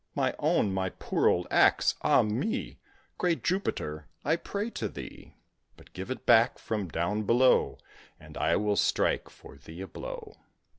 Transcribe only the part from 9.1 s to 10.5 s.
for thee a blow."